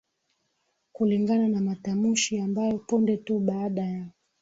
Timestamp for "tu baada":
3.17-3.85